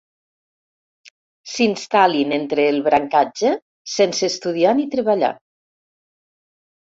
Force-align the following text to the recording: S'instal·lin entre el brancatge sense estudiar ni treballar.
S'instal·lin 1.55 2.31
entre 2.37 2.65
el 2.71 2.79
brancatge 2.87 3.51
sense 3.97 4.29
estudiar 4.33 4.73
ni 4.79 4.87
treballar. 4.95 5.31